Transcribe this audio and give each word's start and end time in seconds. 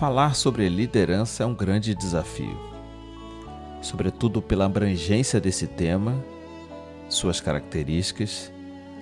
Falar 0.00 0.34
sobre 0.34 0.66
liderança 0.66 1.42
é 1.42 1.46
um 1.46 1.52
grande 1.52 1.94
desafio, 1.94 2.58
sobretudo 3.82 4.40
pela 4.40 4.64
abrangência 4.64 5.38
desse 5.38 5.66
tema, 5.66 6.24
suas 7.06 7.38
características, 7.38 8.50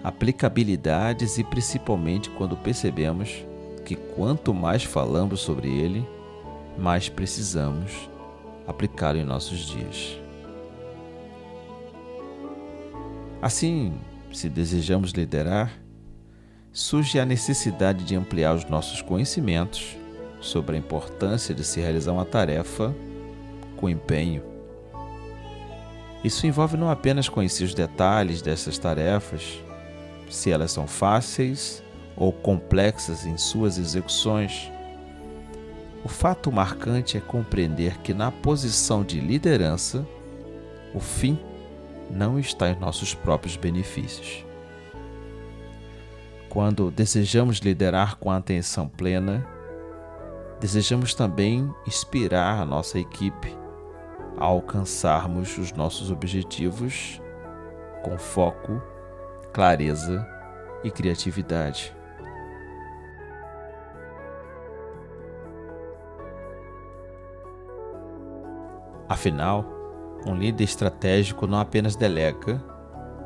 aplicabilidades 0.03 1.39
e 1.39 1.45
principalmente 1.45 2.29
quando 2.31 2.57
percebemos 2.57 3.47
que 3.85 3.95
quanto 3.95 4.53
mais 4.53 4.83
falamos 4.83 5.39
sobre 5.39 5.69
ele, 5.69 6.05
mais 6.77 7.09
precisamos 7.09 8.11
aplicá-lo 8.67 9.19
em 9.19 9.25
nossos 9.25 9.69
dias. 9.69 10.19
Assim, 13.41 13.95
se 14.33 14.49
desejamos 14.49 15.13
liderar, 15.13 15.79
surge 16.73 17.21
a 17.21 17.25
necessidade 17.25 18.03
de 18.03 18.17
ampliar 18.17 18.53
os 18.53 18.65
nossos 18.65 19.01
conhecimentos 19.01 19.97
sobre 20.41 20.77
a 20.77 20.79
importância 20.79 21.55
de 21.55 21.65
se 21.65 21.81
realizar 21.81 22.13
uma 22.13 22.25
tarefa 22.25 22.95
com 23.77 23.89
empenho. 23.89 24.43
Isso 26.23 26.47
envolve 26.47 26.77
não 26.77 26.91
apenas 26.91 27.29
conhecer 27.29 27.65
os 27.65 27.75
detalhes 27.75 28.43
dessas 28.43 28.77
tarefas, 28.77 29.63
se 30.29 30.51
elas 30.51 30.73
são 30.73 30.87
fáceis 30.87 31.83
ou 32.17 32.33
complexas 32.33 33.25
em 33.25 33.37
suas 33.37 33.79
execuções. 33.79 34.71
O 36.05 36.09
fato 36.09 36.51
marcante 36.51 37.17
é 37.17 37.21
compreender 37.21 37.99
que 37.99 38.13
na 38.13 38.31
posição 38.31 39.05
de 39.05 39.21
liderança, 39.21 40.07
o 40.95 41.01
fim 41.01 41.39
não 42.11 42.39
está 42.39 42.71
em 42.71 42.79
nossos 42.79 43.15
próprios 43.15 43.57
benefícios. 43.57 44.45
Quando 46.49 46.91
desejamos 46.91 47.59
liderar 47.59 48.17
com 48.17 48.31
atenção 48.31 48.89
plena, 48.89 49.47
desejamos 50.61 51.15
também 51.15 51.73
inspirar 51.87 52.61
a 52.61 52.65
nossa 52.65 52.99
equipe 52.99 53.57
a 54.37 54.45
alcançarmos 54.45 55.57
os 55.59 55.73
nossos 55.73 56.11
objetivos 56.11 57.21
com 58.03 58.17
foco, 58.19 58.81
clareza 59.53 60.27
e 60.85 60.91
criatividade. 60.91 61.95
Afinal, 69.09 69.65
um 70.27 70.35
líder 70.35 70.65
estratégico 70.65 71.47
não 71.47 71.59
apenas 71.59 71.97
delega, 71.97 72.63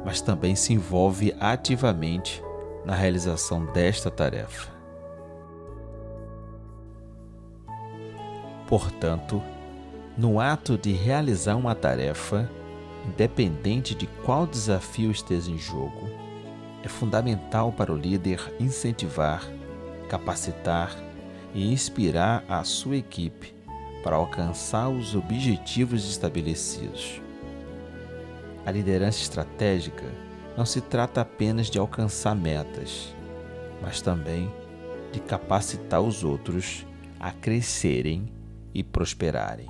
mas 0.05 0.21
também 0.21 0.55
se 0.55 0.73
envolve 0.73 1.35
ativamente 1.41 2.43
na 2.85 2.95
realização 2.95 3.67
desta 3.67 4.11
tarefa. 4.11 4.72
Portanto, 8.67 9.43
no 10.17 10.41
ato 10.41 10.77
de 10.77 10.93
realizar 10.93 11.57
uma 11.57 11.75
tarefa, 11.75 12.49
independente 13.07 13.95
de 13.95 14.07
qual 14.07 14.47
desafio 14.47 15.11
esteja 15.11 15.51
em 15.51 15.59
jogo, 15.59 16.09
é 16.83 16.89
fundamental 16.89 17.73
para 17.73 17.93
o 17.93 17.97
líder 17.97 18.55
incentivar, 18.59 19.43
capacitar 20.09 20.95
e 21.55 21.73
inspirar 21.73 22.45
a 22.49 22.65
sua 22.65 22.97
equipe 22.97 23.55
para 24.03 24.17
alcançar 24.17 24.89
os 24.89 25.15
objetivos 25.15 26.09
estabelecidos. 26.09 27.21
A 28.67 28.71
liderança 28.71 29.23
estratégica 29.23 30.05
não 30.57 30.67
se 30.67 30.81
trata 30.81 31.21
apenas 31.21 31.69
de 31.69 31.79
alcançar 31.79 32.35
metas, 32.35 33.15
mas 33.81 34.01
também 34.01 34.53
de 35.13 35.21
capacitar 35.21 36.01
os 36.01 36.25
outros 36.25 36.87
a 37.19 37.31
crescerem 37.31 38.29
e 38.75 38.83
prosperarem. 38.83 39.67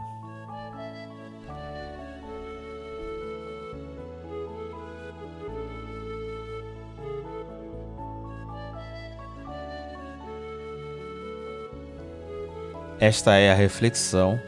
Esta 13.03 13.35
é 13.35 13.51
a 13.51 13.55
reflexão 13.55 14.39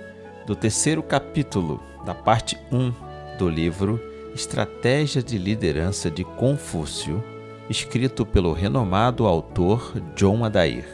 do 0.46 0.54
terceiro 0.54 1.02
capítulo 1.02 1.82
da 2.06 2.14
parte 2.14 2.56
1 2.70 3.36
do 3.36 3.48
livro 3.48 4.00
Estratégia 4.32 5.20
de 5.20 5.38
Liderança 5.38 6.08
de 6.08 6.22
Confúcio, 6.22 7.22
escrito 7.68 8.24
pelo 8.24 8.52
renomado 8.52 9.26
autor 9.26 10.00
John 10.14 10.44
Adair, 10.44 10.86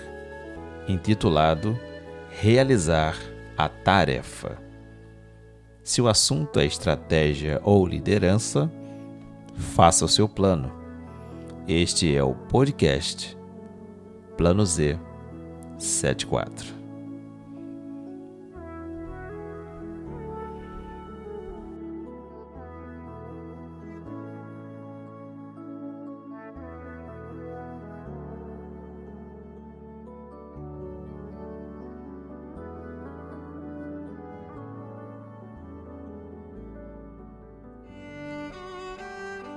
intitulado 0.89 1.79
Realizar 2.31 3.17
a 3.65 3.69
Tarefa. 3.69 4.57
Se 5.85 6.01
o 6.01 6.09
assunto 6.09 6.59
é 6.59 6.65
estratégia 6.65 7.61
ou 7.63 7.87
liderança, 7.87 8.73
faça 9.55 10.03
o 10.03 10.09
seu 10.09 10.27
plano. 10.27 10.73
Este 11.69 12.15
é 12.15 12.25
o 12.25 12.35
podcast 12.35 13.37
Plano 14.37 14.65
Z 14.65 14.99
74. 15.77 16.80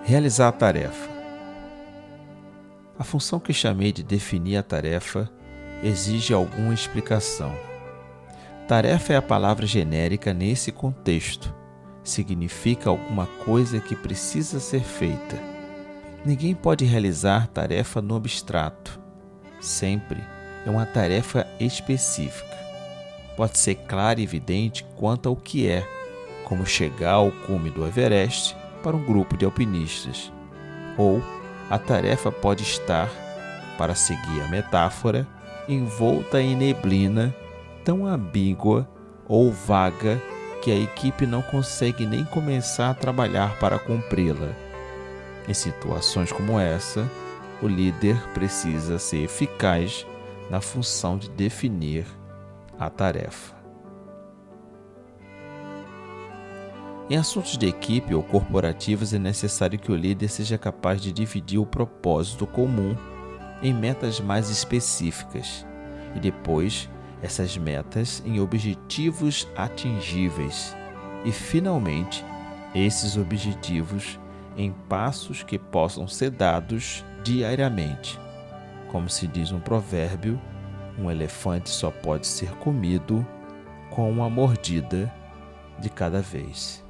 Realizar 0.06 0.50
a 0.50 0.52
tarefa. 0.52 1.10
A 3.00 3.06
função 3.06 3.40
que 3.40 3.54
chamei 3.54 3.94
de 3.94 4.04
definir 4.04 4.58
a 4.58 4.64
tarefa 4.64 5.32
exige 5.82 6.34
alguma 6.34 6.74
explicação. 6.74 7.56
Tarefa 8.68 9.14
é 9.14 9.16
a 9.16 9.22
palavra 9.22 9.66
genérica 9.66 10.34
nesse 10.34 10.74
contexto. 10.74 11.56
Significa 12.04 12.90
alguma 12.90 13.26
coisa 13.46 13.80
que 13.80 13.96
precisa 13.96 14.60
ser 14.60 14.82
feita. 14.82 15.40
Ninguém 16.26 16.54
pode 16.54 16.84
realizar 16.84 17.48
tarefa 17.48 18.02
no 18.02 18.18
abstrato. 18.18 19.00
Sempre 19.62 20.22
é 20.66 20.70
uma 20.70 20.86
tarefa 20.86 21.48
específica. 21.62 22.58
Pode 23.38 23.58
ser 23.58 23.76
clara 23.76 24.20
e 24.20 24.24
evidente 24.24 24.84
quanto 24.98 25.30
ao 25.30 25.36
que 25.38 25.66
é, 25.66 25.88
como 26.44 26.66
chegar 26.66 27.14
ao 27.14 27.32
cume 27.32 27.70
do 27.70 27.88
Everest 27.88 28.63
para 28.84 28.96
um 28.96 29.04
grupo 29.04 29.38
de 29.38 29.46
alpinistas, 29.46 30.32
ou 30.98 31.24
a 31.70 31.80
tarefa 31.80 32.32
pode 32.32 32.62
estar, 32.64 33.10
para 33.78 33.96
seguir 33.96 34.42
a 34.42 34.48
metáfora, 34.50 35.26
envolta 35.68 36.42
em 36.42 36.56
neblina 36.56 37.34
tão 37.84 38.06
ambígua 38.06 38.88
ou 39.28 39.52
vaga 39.52 40.22
que 40.62 40.72
a 40.72 40.76
equipe 40.76 41.26
não 41.26 41.42
consegue 41.42 42.06
nem 42.06 42.24
começar 42.26 42.90
a 42.90 42.94
trabalhar 42.94 43.58
para 43.60 43.80
cumpri-la. 43.80 44.54
Em 45.48 45.54
situações 45.54 46.32
como 46.32 46.60
essa, 46.60 47.10
o 47.62 47.68
líder 47.68 48.18
precisa 48.34 49.00
ser 49.00 49.24
eficaz 49.24 50.06
na 50.50 50.62
função 50.62 51.18
de 51.18 51.30
definir 51.30 52.06
a 52.80 52.90
tarefa. 52.90 53.63
Em 57.10 57.18
assuntos 57.18 57.58
de 57.58 57.68
equipe 57.68 58.16
ou 58.16 58.24
corporativos 58.24 59.14
é 59.14 59.20
necessário 59.20 59.78
que 59.78 59.92
o 59.92 59.96
líder 59.96 60.30
seja 60.30 60.58
capaz 60.58 61.02
de 61.02 61.12
dividir 61.12 61.60
o 61.60 61.66
propósito 61.66 62.48
comum 62.48 62.96
em 63.62 63.74
metas 63.74 64.22
mais 64.22 64.50
específicas 64.50 65.66
e 66.16 66.20
depois 66.20 66.90
essas 67.22 67.58
metas 67.58 68.24
em 68.26 68.40
objetivos 68.40 69.48
atingíveis 69.56 70.76
e, 71.26 71.32
finalmente, 71.32 72.24
esses 72.74 73.18
objetivos 73.18 74.18
em 74.58 74.72
passos 74.88 75.44
que 75.44 75.60
possam 75.60 76.08
ser 76.08 76.30
dados 76.32 77.04
diariamente. 77.24 78.18
Como 78.90 79.10
se 79.10 79.28
diz 79.28 79.52
um 79.52 79.60
provérbio, 79.60 80.40
um 80.98 81.12
elefante 81.12 81.70
só 81.70 81.92
pode 81.92 82.28
ser 82.28 82.52
comido 82.56 83.26
com 83.90 84.10
uma 84.10 84.30
mordida 84.30 85.14
de 85.80 85.90
cada 85.90 86.22
vez. 86.22 86.83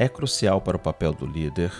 É 0.00 0.08
crucial 0.08 0.62
para 0.62 0.78
o 0.78 0.80
papel 0.80 1.12
do 1.12 1.26
líder 1.26 1.70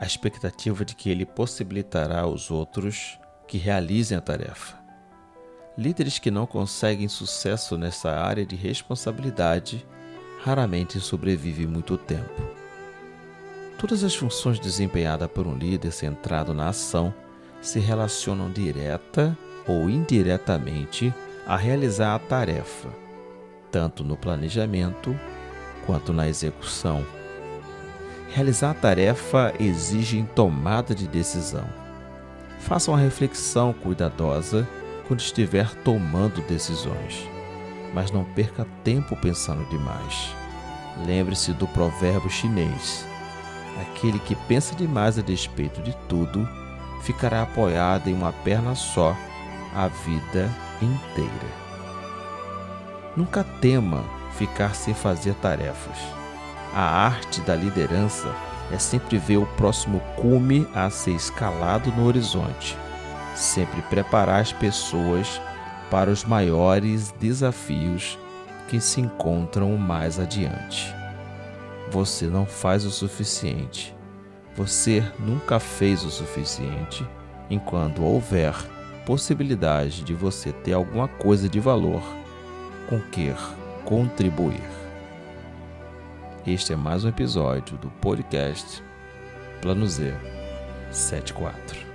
a 0.00 0.04
expectativa 0.04 0.84
de 0.84 0.96
que 0.96 1.08
ele 1.08 1.24
possibilitará 1.24 2.22
aos 2.22 2.50
outros 2.50 3.20
que 3.46 3.56
realizem 3.56 4.18
a 4.18 4.20
tarefa. 4.20 4.76
Líderes 5.78 6.18
que 6.18 6.28
não 6.28 6.44
conseguem 6.44 7.06
sucesso 7.06 7.78
nessa 7.78 8.10
área 8.10 8.44
de 8.44 8.56
responsabilidade 8.56 9.86
raramente 10.42 10.98
sobrevivem 10.98 11.68
muito 11.68 11.96
tempo. 11.96 12.42
Todas 13.78 14.02
as 14.02 14.16
funções 14.16 14.58
desempenhadas 14.58 15.30
por 15.30 15.46
um 15.46 15.54
líder 15.54 15.92
centrado 15.92 16.52
na 16.52 16.70
ação 16.70 17.14
se 17.60 17.78
relacionam 17.78 18.50
direta 18.50 19.38
ou 19.68 19.88
indiretamente 19.88 21.14
a 21.46 21.56
realizar 21.56 22.16
a 22.16 22.18
tarefa, 22.18 22.88
tanto 23.70 24.02
no 24.02 24.16
planejamento 24.16 25.16
quanto 25.86 26.12
na 26.12 26.28
execução. 26.28 27.21
Realizar 28.34 28.70
a 28.70 28.74
tarefa 28.74 29.52
exige 29.60 30.22
tomada 30.34 30.94
de 30.94 31.06
decisão. 31.06 31.66
Faça 32.60 32.90
uma 32.90 32.98
reflexão 32.98 33.74
cuidadosa 33.74 34.66
quando 35.06 35.20
estiver 35.20 35.68
tomando 35.82 36.40
decisões, 36.48 37.28
mas 37.92 38.10
não 38.10 38.24
perca 38.24 38.66
tempo 38.82 39.14
pensando 39.16 39.68
demais. 39.68 40.34
Lembre-se 41.04 41.52
do 41.52 41.68
provérbio 41.68 42.30
chinês: 42.30 43.06
aquele 43.82 44.18
que 44.18 44.34
pensa 44.34 44.74
demais 44.74 45.18
a 45.18 45.22
despeito 45.22 45.82
de 45.82 45.94
tudo 46.08 46.48
ficará 47.02 47.42
apoiado 47.42 48.08
em 48.08 48.14
uma 48.14 48.32
perna 48.32 48.74
só 48.74 49.14
a 49.74 49.88
vida 49.88 50.48
inteira. 50.80 51.62
Nunca 53.14 53.44
tema 53.60 54.02
ficar 54.38 54.74
sem 54.74 54.94
fazer 54.94 55.34
tarefas. 55.34 56.21
A 56.74 57.06
arte 57.06 57.40
da 57.42 57.54
liderança 57.54 58.34
é 58.70 58.78
sempre 58.78 59.18
ver 59.18 59.36
o 59.36 59.46
próximo 59.56 60.00
cume 60.16 60.66
a 60.74 60.88
ser 60.88 61.10
escalado 61.10 61.92
no 61.92 62.06
horizonte, 62.06 62.76
sempre 63.34 63.82
preparar 63.82 64.40
as 64.40 64.52
pessoas 64.52 65.40
para 65.90 66.10
os 66.10 66.24
maiores 66.24 67.12
desafios 67.20 68.18
que 68.68 68.80
se 68.80 69.02
encontram 69.02 69.76
mais 69.76 70.18
adiante. 70.18 70.94
Você 71.90 72.26
não 72.26 72.46
faz 72.46 72.86
o 72.86 72.90
suficiente. 72.90 73.94
Você 74.56 75.04
nunca 75.18 75.60
fez 75.60 76.02
o 76.04 76.10
suficiente 76.10 77.06
enquanto 77.50 78.02
houver 78.02 78.54
possibilidade 79.04 80.02
de 80.02 80.14
você 80.14 80.52
ter 80.52 80.72
alguma 80.72 81.06
coisa 81.06 81.48
de 81.48 81.60
valor 81.60 82.02
com 82.88 82.98
que 82.98 83.34
contribuir. 83.84 84.62
Este 86.44 86.72
é 86.72 86.76
mais 86.76 87.04
um 87.04 87.08
episódio 87.08 87.78
do 87.78 87.88
podcast 87.88 88.82
Plano 89.60 89.86
Z 89.86 90.12
74. 90.90 91.91